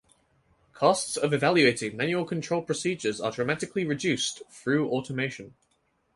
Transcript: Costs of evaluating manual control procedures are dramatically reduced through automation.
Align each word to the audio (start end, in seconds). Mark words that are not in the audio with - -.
Costs 0.73 1.15
of 1.15 1.31
evaluating 1.31 1.95
manual 1.95 2.25
control 2.25 2.63
procedures 2.63 3.21
are 3.21 3.29
dramatically 3.31 3.85
reduced 3.85 4.41
through 4.51 4.89
automation. 4.89 5.53